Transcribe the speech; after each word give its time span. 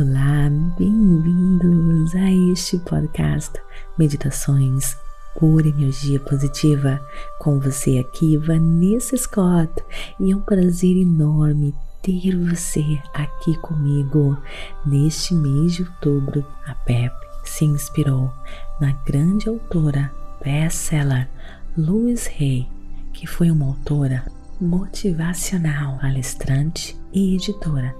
Olá, 0.00 0.48
bem-vindos 0.78 2.14
a 2.14 2.32
este 2.52 2.78
podcast 2.78 3.52
Meditações 3.98 4.96
por 5.38 5.66
Energia 5.66 6.18
Positiva. 6.18 6.98
Com 7.38 7.60
você 7.60 7.98
aqui, 7.98 8.38
Vanessa 8.38 9.14
Scott, 9.14 9.70
e 10.18 10.32
é 10.32 10.36
um 10.36 10.40
prazer 10.40 10.96
enorme 10.96 11.74
ter 12.00 12.34
você 12.34 12.98
aqui 13.12 13.54
comigo. 13.58 14.38
Neste 14.86 15.34
mês 15.34 15.74
de 15.74 15.82
outubro, 15.82 16.46
a 16.66 16.74
PEP 16.76 17.12
se 17.44 17.66
inspirou 17.66 18.32
na 18.80 18.92
grande 19.04 19.50
autora 19.50 20.10
best-seller 20.42 21.28
Louise 21.76 22.26
Hay, 22.40 22.66
que 23.12 23.26
foi 23.26 23.50
uma 23.50 23.66
autora 23.66 24.24
motivacional, 24.58 25.98
palestrante 25.98 26.98
e 27.12 27.34
editora 27.34 27.94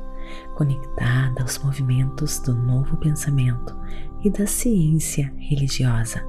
conectada 0.55 1.43
aos 1.43 1.59
movimentos 1.59 2.39
do 2.41 2.55
novo 2.55 2.97
pensamento 2.97 3.77
e 4.23 4.31
da 4.31 4.47
ciência 4.47 5.33
religiosa. 5.39 6.23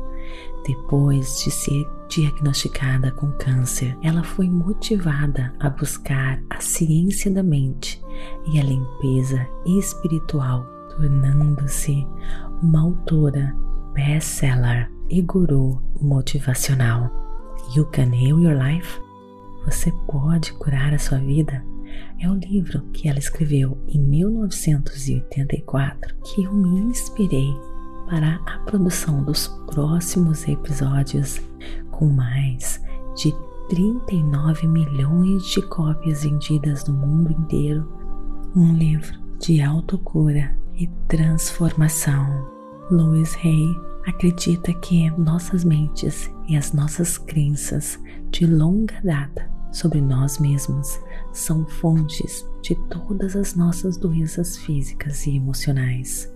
Depois 0.66 1.44
de 1.44 1.52
ser 1.52 1.86
diagnosticada 2.08 3.12
com 3.12 3.32
câncer, 3.32 3.98
ela 4.04 4.24
foi 4.24 4.50
motivada 4.50 5.54
a 5.60 5.70
buscar 5.70 6.42
a 6.50 6.60
ciência 6.60 7.32
da 7.32 7.42
mente 7.42 8.02
e 8.46 8.60
a 8.60 8.64
limpeza 8.64 9.48
espiritual, 9.66 10.64
tornando-se 10.90 12.06
uma 12.62 12.82
autora 12.82 13.56
best-seller 13.94 14.90
e 15.10 15.22
guru 15.22 15.82
motivacional. 16.00 17.10
You 17.76 17.86
Can 17.86 18.14
Heal 18.14 18.40
Your 18.40 18.56
Life? 18.56 19.02
Você 19.66 19.92
pode 20.08 20.54
curar 20.54 20.94
a 20.94 21.00
sua 21.00 21.18
vida? 21.18 21.64
É 22.20 22.30
o 22.30 22.36
livro 22.36 22.84
que 22.94 23.10
ela 23.10 23.20
escreveu 23.20 23.78
em 23.88 24.00
1984 24.00 26.16
que 26.24 26.44
eu 26.44 26.54
me 26.54 26.82
inspirei 26.82 27.52
para 28.10 28.36
a 28.46 28.60
produção 28.60 29.24
dos 29.24 29.48
próximos 29.68 30.48
episódios 30.48 31.42
com 31.92 32.10
mais 32.10 32.82
de 33.16 33.34
39 33.70 34.68
milhões 34.68 35.46
de 35.46 35.62
cópias 35.62 36.24
vendidas 36.24 36.86
no 36.86 36.94
mundo 36.94 37.32
inteiro. 37.32 37.88
Um 38.56 38.74
livro 38.74 39.20
de 39.40 39.62
autocura 39.62 40.58
e 40.76 40.88
transformação. 41.08 42.50
Louis 42.92 43.36
Hay 43.44 43.74
acredita 44.06 44.74
que 44.74 45.10
nossas 45.12 45.64
mentes 45.64 46.30
e 46.48 46.58
as 46.58 46.74
nossas 46.74 47.18
crenças 47.18 48.00
de 48.30 48.46
longa 48.46 49.00
data 49.04 49.50
sobre 49.72 50.02
nós 50.02 50.38
mesmos 50.38 51.00
são 51.32 51.66
fontes 51.66 52.46
de 52.62 52.76
todas 52.90 53.36
as 53.36 53.56
nossas 53.56 53.98
doenças 53.98 54.58
físicas 54.58 55.26
e 55.26 55.36
emocionais. 55.36 56.32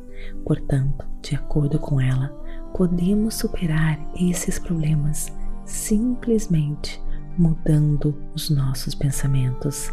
Portanto, 0.45 1.05
de 1.21 1.35
acordo 1.35 1.77
com 1.79 1.99
ela, 1.99 2.29
podemos 2.73 3.35
superar 3.35 3.99
esses 4.15 4.57
problemas 4.57 5.31
simplesmente 5.65 7.01
mudando 7.37 8.15
os 8.33 8.49
nossos 8.49 8.95
pensamentos. 8.95 9.91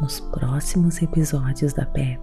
Nos 0.00 0.20
próximos 0.20 1.00
episódios 1.00 1.72
da 1.72 1.86
PEP, 1.86 2.20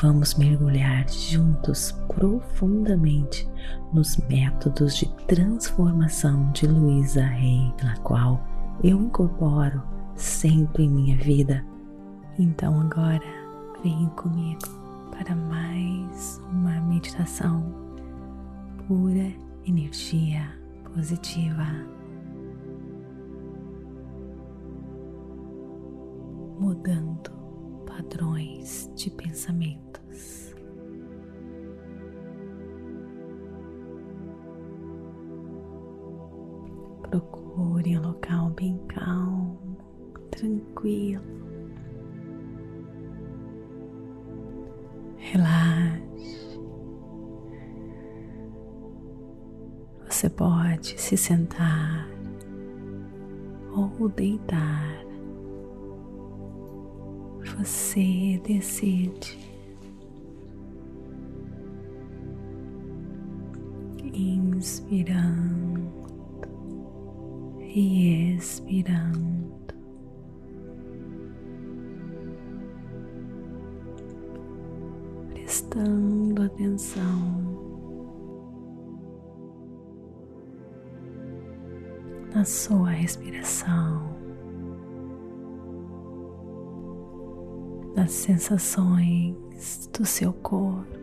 vamos 0.00 0.34
mergulhar 0.34 1.08
juntos 1.08 1.92
profundamente 2.08 3.48
nos 3.92 4.16
métodos 4.28 4.96
de 4.96 5.08
transformação 5.26 6.50
de 6.52 6.66
Luísa 6.66 7.24
Rey, 7.24 7.74
na 7.82 7.96
qual 7.98 8.40
eu 8.82 8.98
incorporo 9.00 9.82
sempre 10.16 10.84
em 10.84 10.90
minha 10.90 11.16
vida. 11.16 11.64
Então 12.38 12.80
agora 12.80 13.22
venha 13.82 14.08
comigo 14.10 14.68
para 15.10 15.34
mais 15.34 16.40
uma 16.50 16.80
meditação 16.80 17.62
pura 18.86 19.32
energia 19.66 20.58
positiva. 20.94 21.66
Mudando 26.58 27.30
padrões 27.86 28.90
de 28.94 29.10
pensamentos. 29.10 30.54
Procure 37.02 37.39
um 37.56 38.02
local 38.02 38.50
bem 38.50 38.78
calmo, 38.88 39.76
tranquilo. 40.30 41.24
Relaxe. 45.16 46.60
Você 50.08 50.28
pode 50.28 51.00
se 51.00 51.16
sentar 51.16 52.08
ou 53.74 54.08
deitar. 54.08 55.04
Você 57.56 58.40
decide. 58.44 59.38
Inspirando 64.12 65.59
e 67.72 68.34
expirando. 68.34 69.50
Prestando 75.32 76.42
atenção 76.42 77.50
na 82.34 82.44
sua 82.44 82.90
respiração, 82.90 84.16
nas 87.94 88.10
sensações 88.10 89.36
do 89.92 90.04
seu 90.04 90.32
corpo. 90.32 91.00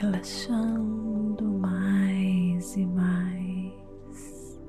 relaxando 0.00 1.49
e 2.76 2.86
mais. 2.86 4.60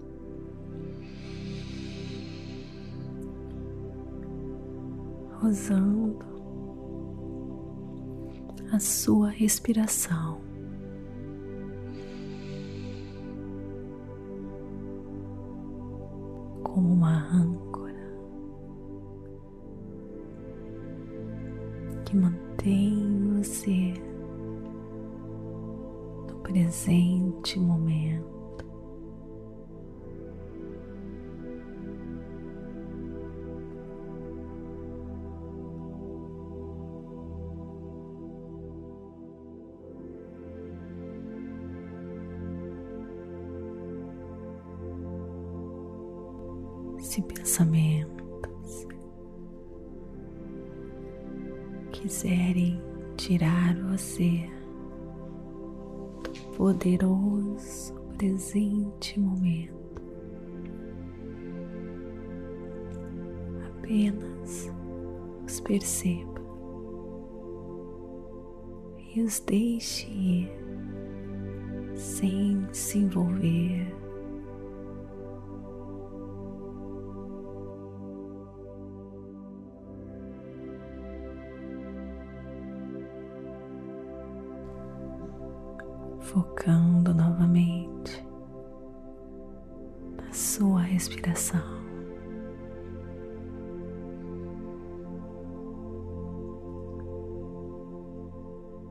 Usando 5.43 6.19
a 8.71 8.79
sua 8.79 9.29
respiração. 9.29 10.39
Como 16.63 16.93
uma 16.93 17.27
âncora 17.33 18.13
que 22.05 22.15
mantém 22.15 23.33
você 23.37 24.10
presente 26.51 27.57
momento. 27.57 28.29
Se 46.99 47.21
pensamentos 47.21 48.87
quiserem 51.91 52.81
tirar 53.15 53.75
você 53.75 54.50
poderoso 56.81 57.93
presente 58.17 59.19
momento. 59.19 60.01
Apenas 63.67 64.71
os 65.45 65.59
perceba 65.59 66.41
e 69.13 69.21
os 69.21 69.39
deixe 69.41 70.09
ir 70.09 70.51
sem 71.93 72.67
se 72.73 72.97
envolver 72.97 74.00
focando 86.31 87.13
novamente 87.13 88.25
na 90.15 90.31
sua 90.31 90.79
respiração. 90.79 91.81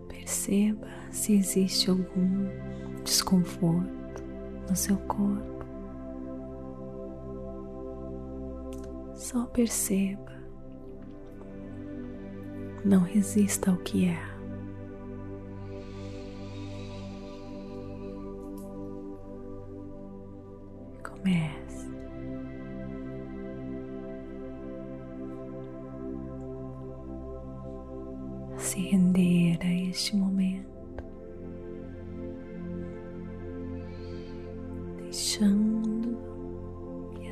Perceba 0.06 0.86
se 1.10 1.34
existe 1.34 1.88
algum 1.88 2.46
desconforto 3.04 4.22
no 4.68 4.76
seu 4.76 4.98
corpo. 4.98 5.64
Só 9.14 9.46
perceba. 9.46 10.30
Não 12.84 13.00
resista 13.00 13.70
ao 13.70 13.78
que 13.78 14.08
é. 14.08 14.29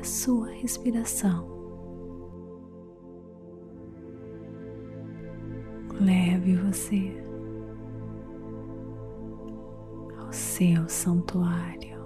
Sua 0.09 0.49
respiração 0.49 1.47
leve 6.01 6.55
você 6.55 7.11
ao 10.17 10.31
seu 10.31 10.87
santuário. 10.87 11.99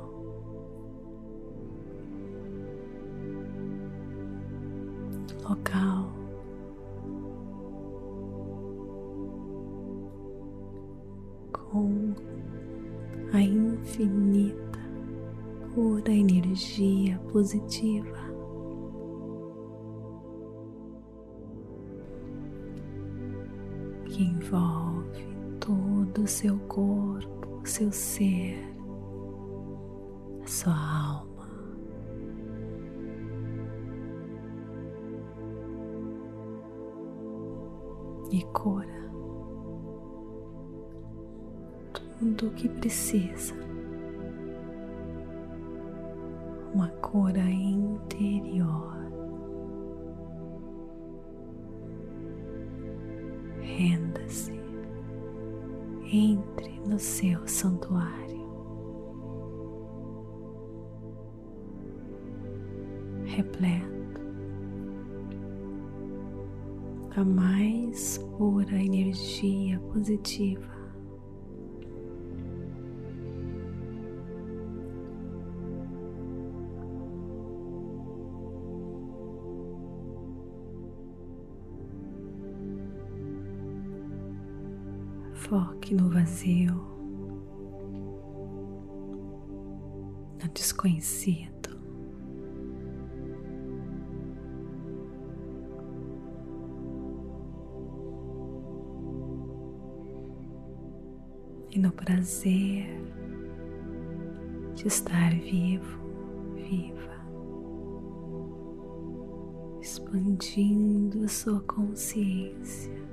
Local 5.47 5.92
positiva. 17.43 18.31
que 24.05 24.23
envolve 24.23 25.35
todo 25.59 26.21
o 26.21 26.27
seu 26.27 26.57
corpo, 26.67 27.61
seu 27.65 27.91
ser, 27.91 28.63
a 30.43 30.47
sua 30.47 30.73
alma. 30.73 31.49
E 38.31 38.43
cura 38.53 39.11
tudo 42.19 42.47
o 42.47 42.51
que 42.51 42.69
precisa. 42.69 43.72
Uma 46.73 46.89
cura 47.01 47.39
interior. 47.39 48.93
renda-se, 53.63 54.53
entre 56.11 56.79
no 56.87 56.99
seu 56.99 57.47
santuário, 57.47 58.43
repleto 63.25 64.21
da 67.15 67.23
mais 67.23 68.19
pura 68.37 68.75
energia 68.75 69.79
positiva. 69.91 70.82
Foque 85.53 85.93
no 85.93 86.09
vazio, 86.09 86.73
no 90.41 90.49
desconhecido. 90.51 91.79
E 101.69 101.77
no 101.77 101.91
prazer 101.91 102.87
de 104.73 104.87
estar 104.87 105.29
vivo, 105.35 105.99
viva, 106.55 107.27
expandindo 109.79 111.25
a 111.25 111.27
sua 111.27 111.61
consciência. 111.61 113.12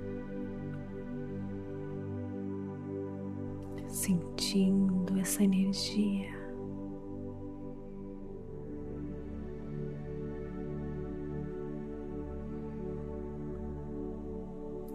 Sentindo 4.00 5.19
essa 5.19 5.44
energia. 5.44 6.31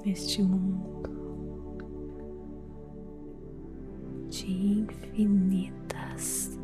Neste 0.04 0.42
mundo 0.42 1.12
de 4.30 4.80
infinitas 4.80 6.60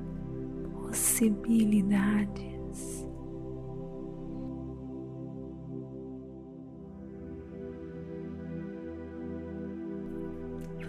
possibilidades. 0.74 3.06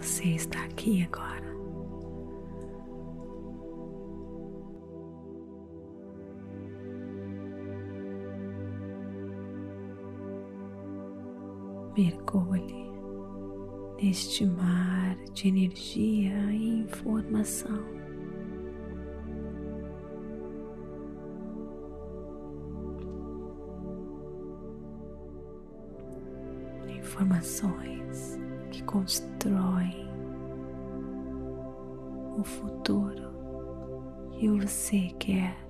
Você 0.01 0.29
está 0.29 0.63
aqui 0.65 1.03
agora. 1.03 1.42
Mergulhe 11.95 12.91
neste 14.01 14.45
mar 14.45 15.15
de 15.33 15.47
energia 15.47 16.51
e 16.51 16.81
informação. 16.81 17.83
Informações 26.87 28.39
que 28.71 28.83
constroem 28.83 30.07
o 32.37 32.43
futuro 32.43 33.31
que 34.31 34.49
você 34.49 35.09
quer. 35.19 35.62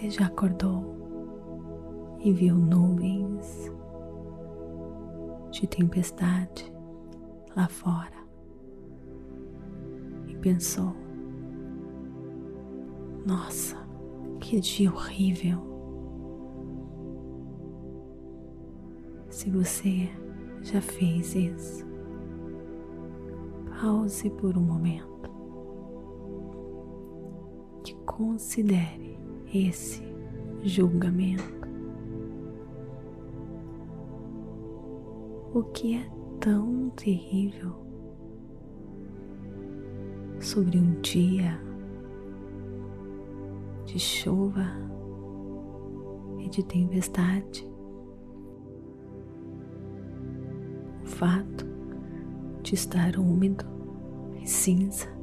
Você 0.00 0.08
já 0.08 0.26
acordou 0.28 2.16
e 2.20 2.32
viu 2.32 2.56
nuvens 2.56 3.70
de 5.50 5.66
tempestade 5.66 6.72
lá 7.54 7.68
fora? 7.68 8.18
pensou: 10.40 10.96
Nossa, 13.26 13.76
que 14.40 14.58
dia 14.58 14.90
horrível. 14.90 15.60
Se 19.28 19.50
você 19.50 20.08
já 20.62 20.80
fez 20.80 21.34
isso, 21.34 21.86
pause 23.78 24.30
por 24.30 24.56
um 24.56 24.62
momento 24.62 25.30
e 27.86 27.92
considere 28.06 29.09
esse 29.52 30.02
julgamento. 30.62 31.60
O 35.52 35.64
que 35.64 35.96
é 35.96 36.10
tão 36.38 36.90
terrível 36.90 37.74
sobre 40.38 40.78
um 40.78 41.00
dia 41.00 41.60
de 43.84 43.98
chuva 43.98 44.66
e 46.38 46.48
de 46.48 46.62
tempestade? 46.62 47.68
O 51.02 51.06
fato 51.06 51.66
de 52.62 52.74
estar 52.74 53.18
úmido 53.18 53.64
e 54.40 54.46
cinza. 54.48 55.19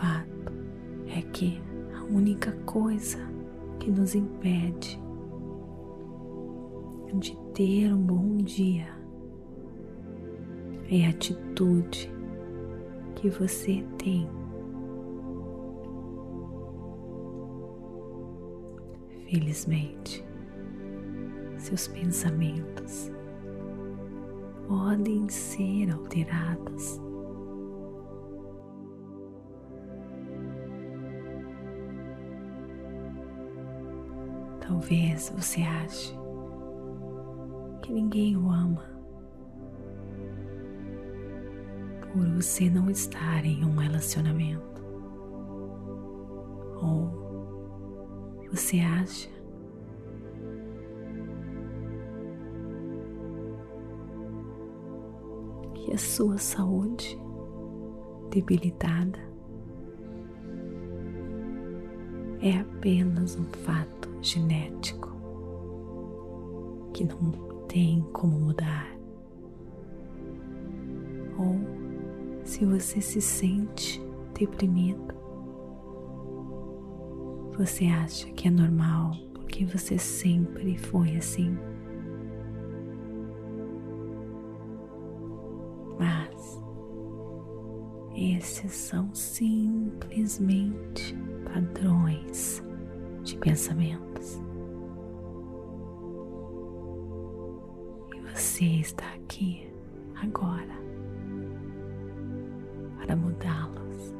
Fato 0.00 0.52
é 1.14 1.20
que 1.20 1.60
a 1.94 2.04
única 2.04 2.52
coisa 2.64 3.18
que 3.78 3.90
nos 3.90 4.14
impede 4.14 4.98
de 7.14 7.36
ter 7.52 7.92
um 7.92 7.98
bom 7.98 8.38
dia 8.38 8.88
é 10.90 11.06
a 11.06 11.10
atitude 11.10 12.10
que 13.16 13.28
você 13.28 13.84
tem. 13.98 14.28
Felizmente, 19.28 20.24
seus 21.58 21.86
pensamentos 21.88 23.12
podem 24.66 25.28
ser 25.28 25.90
alterados. 25.92 27.09
Talvez 34.70 35.32
você 35.36 35.62
ache 35.62 36.16
que 37.82 37.92
ninguém 37.92 38.36
o 38.36 38.48
ama 38.48 38.88
por 42.12 42.24
você 42.36 42.70
não 42.70 42.88
estar 42.88 43.44
em 43.44 43.64
um 43.64 43.74
relacionamento. 43.74 44.80
Ou 46.80 48.46
você 48.48 48.78
acha 48.78 49.28
que 55.74 55.92
a 55.92 55.98
sua 55.98 56.38
saúde 56.38 57.18
debilitada 58.30 59.18
é 62.40 62.56
apenas 62.60 63.36
um 63.36 63.46
fato 63.46 64.09
genético 64.22 65.10
que 66.92 67.04
não 67.04 67.32
tem 67.66 68.02
como 68.12 68.38
mudar. 68.38 68.96
Ou 71.38 71.58
se 72.44 72.64
você 72.64 73.00
se 73.00 73.20
sente 73.20 74.00
deprimido, 74.38 75.14
você 77.56 77.86
acha 77.86 78.30
que 78.32 78.48
é 78.48 78.50
normal 78.50 79.12
porque 79.34 79.64
você 79.64 79.98
sempre 79.98 80.76
foi 80.78 81.16
assim. 81.16 81.56
Mas 85.98 86.62
esses 88.16 88.72
são 88.72 89.14
simplesmente 89.14 91.16
padrões 91.44 92.62
de 93.22 93.36
pensamentos. 93.36 94.09
Você 98.60 98.66
está 98.66 99.06
aqui 99.14 99.66
agora 100.22 100.78
para 102.98 103.16
mudá-los. 103.16 104.14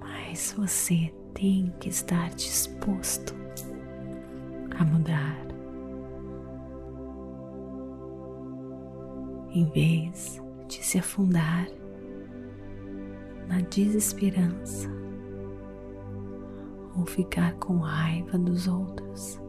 Mas 0.00 0.52
você 0.54 1.10
tem 1.32 1.72
que 1.80 1.88
estar 1.88 2.28
disposto 2.34 3.34
a 4.78 4.84
mudar. 4.84 5.42
em 9.56 9.66
vez 9.66 10.42
de 10.66 10.84
se 10.84 10.98
afundar 10.98 11.68
na 13.46 13.60
desesperança 13.60 14.90
ou 16.98 17.06
ficar 17.06 17.54
com 17.54 17.76
raiva 17.78 18.36
dos 18.36 18.66
outros, 18.66 19.40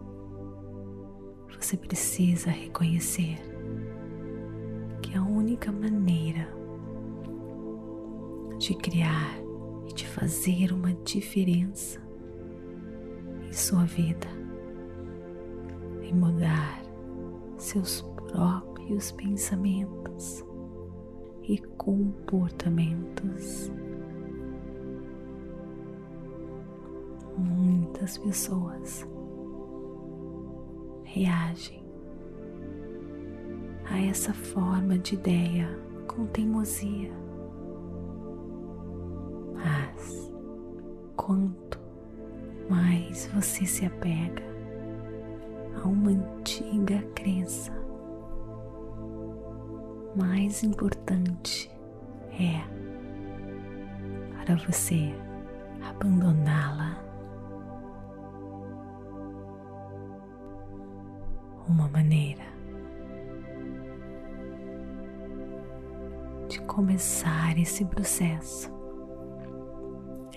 você 1.66 1.78
precisa 1.78 2.52
reconhecer 2.52 3.40
que 5.02 5.18
a 5.18 5.24
única 5.24 5.72
maneira 5.72 6.48
de 8.60 8.76
criar 8.76 9.36
e 9.90 9.94
de 9.96 10.08
fazer 10.08 10.72
uma 10.72 10.94
diferença 10.94 12.00
em 13.48 13.52
sua 13.52 13.84
vida 13.84 14.28
é 16.08 16.14
mudar 16.14 16.84
seus 17.58 18.04
próprios 18.28 19.06
os 19.08 19.12
pensamentos 19.14 20.46
e 21.42 21.58
comportamentos. 21.58 23.72
Muitas 27.36 28.20
pessoas 28.20 29.08
reagem 31.16 31.82
a 33.86 34.02
essa 34.02 34.34
forma 34.34 34.98
de 34.98 35.16
ideia 35.16 35.80
com 36.08 36.26
teimosia. 36.26 37.10
Mas 39.54 40.34
quanto 41.16 41.80
mais 42.70 43.28
você 43.28 43.66
se 43.66 43.86
apega 43.86 44.44
a 45.82 45.88
uma 45.88 46.12
antiga 46.12 47.02
crença, 47.16 47.72
mais 50.18 50.64
importante 50.64 51.72
é 52.38 52.62
para 54.44 54.56
você 54.58 55.16
abandoná-la. 55.82 57.05
Uma 61.76 61.90
maneira 61.90 62.46
de 66.48 66.62
começar 66.62 67.60
esse 67.60 67.84
processo 67.84 68.72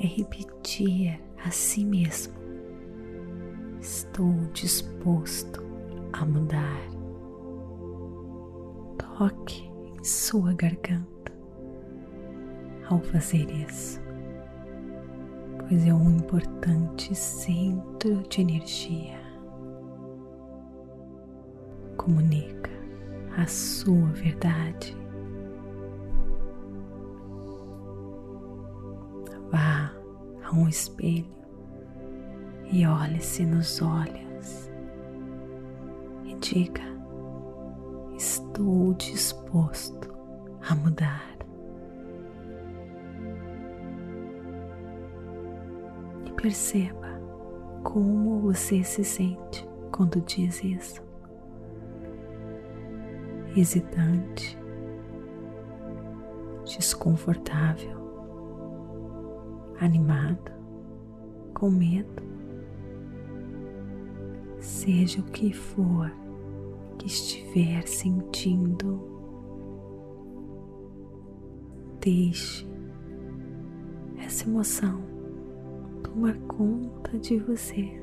é 0.01 0.05
repetir 0.05 1.21
a 1.45 1.49
si 1.53 1.85
mesmo: 1.85 2.35
Estou 3.81 4.35
disposto 4.53 5.63
a 6.13 6.27
mudar. 6.27 6.83
Toque 8.99 9.71
sua 10.03 10.53
garganta 10.55 11.33
ao 12.91 12.99
fazer 12.99 13.49
isso, 13.49 14.01
pois 15.69 15.87
é 15.87 15.95
um 15.95 16.17
importante 16.17 17.15
centro 17.15 18.25
de 18.29 18.41
energia. 18.41 19.18
Comunica 22.09 22.71
a 23.37 23.47
sua 23.47 24.07
verdade. 24.13 24.97
Vá 29.51 29.93
a 30.43 30.55
um 30.57 30.67
espelho 30.67 31.29
e 32.73 32.87
olhe-se 32.87 33.45
nos 33.45 33.83
olhos 33.83 34.71
e 36.25 36.35
diga: 36.37 36.81
estou 38.17 38.95
disposto 38.95 40.09
a 40.67 40.75
mudar. 40.75 41.37
E 46.25 46.33
perceba 46.33 47.21
como 47.85 48.41
você 48.41 48.83
se 48.83 49.05
sente 49.05 49.69
quando 49.93 50.23
diz 50.23 50.65
isso. 50.65 51.08
Hesitante, 53.61 54.59
desconfortável, 56.65 57.99
animado, 59.81 60.53
com 61.55 61.71
medo, 61.71 62.23
seja 64.61 65.21
o 65.21 65.25
que 65.25 65.53
for 65.53 66.13
que 66.99 67.07
estiver 67.07 67.87
sentindo, 67.87 69.01
deixe 72.01 72.69
essa 74.19 74.49
emoção 74.49 75.01
tomar 76.03 76.37
conta 76.47 77.19
de 77.19 77.39
você 77.39 78.03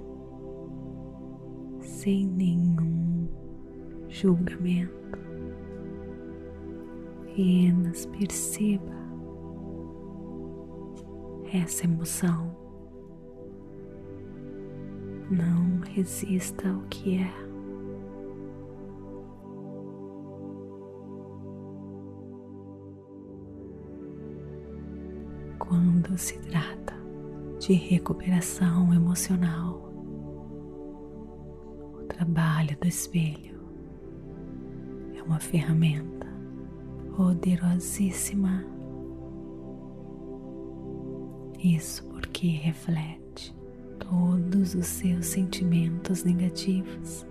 sem 1.81 2.25
nenhum 2.25 3.27
julgamento. 4.09 5.05
Apenas 7.35 8.05
perceba 8.05 8.95
essa 11.51 11.83
emoção. 11.83 12.55
Não 15.29 15.81
resista 15.81 16.69
ao 16.69 16.79
que 16.83 17.17
é. 17.17 17.33
Quando 25.59 26.17
se 26.17 26.39
trata 26.39 26.95
de 27.59 27.73
recuperação 27.73 28.93
emocional, 28.93 29.91
o 31.95 32.03
trabalho 32.07 32.77
do 32.79 32.87
espelho 32.87 33.59
é 35.17 35.21
uma 35.21 35.41
ferramenta 35.41 36.24
poderosíssima. 37.15 38.65
Isso 41.63 42.03
porque 42.09 42.47
reflete 42.47 43.55
todos 43.97 44.75
os 44.75 44.85
seus 44.85 45.25
sentimentos 45.25 46.23
negativos 46.23 47.25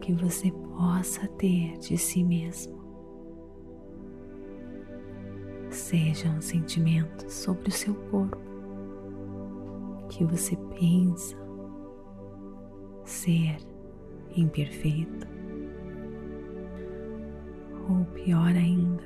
que 0.00 0.12
você 0.12 0.50
possa 0.50 1.26
ter 1.28 1.78
de 1.78 1.96
si 1.96 2.22
mesmo. 2.22 2.74
Sejam 5.70 6.40
sentimentos 6.40 7.32
sobre 7.32 7.68
o 7.68 7.72
seu 7.72 7.94
corpo 8.10 8.38
que 10.08 10.24
você 10.24 10.56
pensa 10.78 11.36
ser 13.04 13.56
imperfeito, 14.36 15.26
ou 17.94 18.04
pior 18.06 18.48
ainda, 18.48 19.04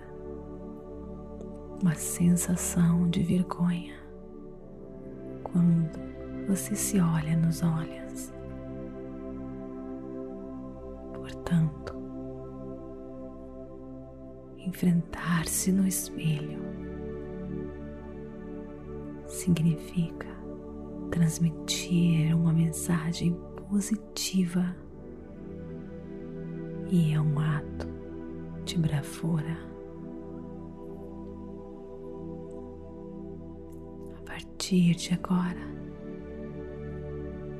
uma 1.83 1.95
sensação 1.95 3.09
de 3.11 3.23
vergonha 3.23 3.95
quando 5.43 5.91
você 6.47 6.75
se 6.75 6.99
olha 6.99 7.37
nos 7.37 7.63
olhos. 7.63 8.33
Portanto, 11.13 11.95
enfrentar-se 14.59 15.71
no 15.71 15.87
espelho 15.87 16.59
significa 19.27 20.27
transmitir 21.11 22.35
uma 22.35 22.53
mensagem 22.53 23.39
positiva 23.69 24.75
e 26.91 27.13
é 27.13 27.21
um 27.21 27.39
ato 27.39 27.88
de 28.69 28.77
bravura. 28.77 29.57
A 34.15 34.23
partir 34.27 34.95
de 34.95 35.15
agora, 35.15 35.67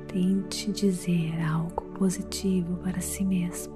tente 0.07 0.71
dizer 0.71 1.41
algo 1.41 1.81
positivo 1.97 2.77
para 2.77 3.01
si 3.01 3.25
mesmo 3.25 3.73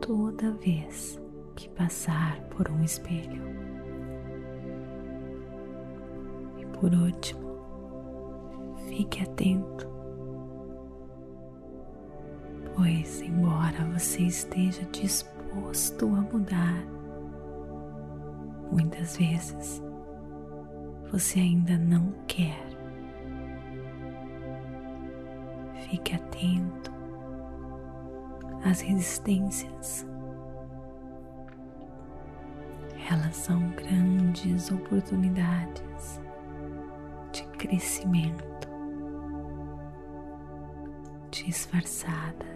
toda 0.00 0.50
vez 0.52 1.20
que 1.54 1.68
passar 1.68 2.40
por 2.48 2.70
um 2.70 2.82
espelho. 2.82 3.42
E 6.56 6.64
por 6.78 6.90
último, 6.94 7.58
fique 8.88 9.22
atento, 9.22 9.86
pois, 12.74 13.20
embora 13.20 13.84
você 13.92 14.22
esteja 14.22 14.86
disposto 15.56 16.06
a 16.06 16.20
mudar, 16.20 16.84
muitas 18.70 19.16
vezes 19.16 19.82
você 21.10 21.40
ainda 21.40 21.78
não 21.78 22.12
quer. 22.26 22.66
Fique 25.88 26.14
atento 26.14 26.92
às 28.64 28.80
resistências. 28.82 30.06
Elas 33.10 33.36
são 33.36 33.70
grandes 33.70 34.70
oportunidades 34.70 36.20
de 37.32 37.44
crescimento 37.56 38.68
disfarçadas 41.30 42.55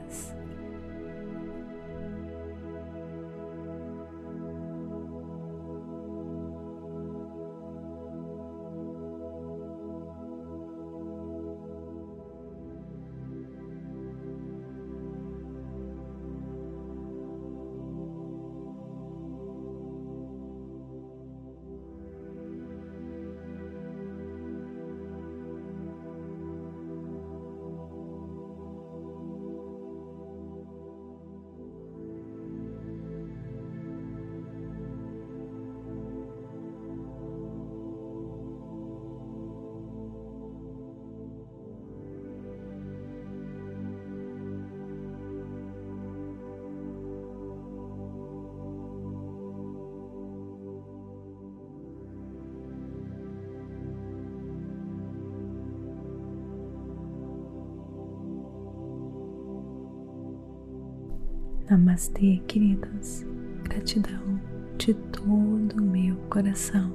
Namastê, 61.70 62.42
queridos. 62.48 63.24
Gratidão 63.62 64.40
de 64.76 64.92
todo 64.92 65.80
o 65.80 65.86
meu 65.86 66.16
coração. 66.28 66.92